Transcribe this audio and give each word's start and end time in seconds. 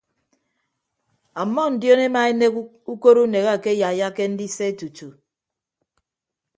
Ọmmọ 1.41 1.63
ndion 1.73 1.99
emaenek 2.07 2.53
ukot 2.91 3.17
unek 3.23 3.45
akeyaiyake 3.55 4.23
ndise 4.31 4.65
tutu. 4.79 5.07